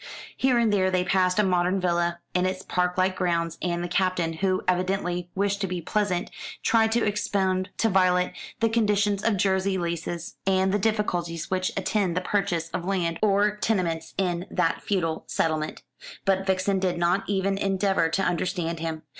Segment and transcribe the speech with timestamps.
[0.35, 3.87] Here and there they passed a modern villa, in its park like grounds, and the
[3.87, 6.31] Captain, who evidently wished to be pleasant,
[6.63, 12.17] tried to expound to Violet the conditions of Jersey leases, and the difficulties which attend
[12.17, 15.83] the purchase of land or tenements in that feudal settlement.
[16.25, 19.03] But Vixen did not even endeavour to understand him.